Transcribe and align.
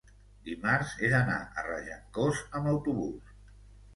dimarts 0.45 0.93
he 1.01 1.09
d'anar 1.11 1.35
a 1.41 1.65
Regencós 1.67 2.39
amb 2.61 2.73
autobús. 2.75 3.29